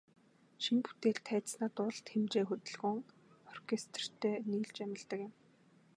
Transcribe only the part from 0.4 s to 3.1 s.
Шинэ бүтээл тайзнаа дуулалт, хэмжээ, хөдөлгөөн,